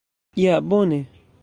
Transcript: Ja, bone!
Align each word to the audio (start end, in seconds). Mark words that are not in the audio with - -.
Ja, 0.35 0.61
bone! 0.61 1.05